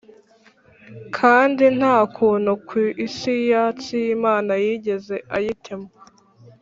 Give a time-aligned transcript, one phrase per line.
[1.17, 5.89] kandi nta kuntu ku isi yatsi y'imana yigeze ayitema.